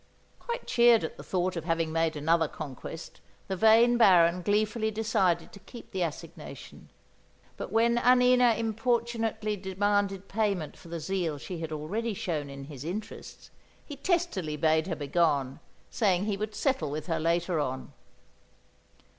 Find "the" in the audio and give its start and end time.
1.17-1.23, 3.47-3.55, 5.91-6.01, 10.87-10.99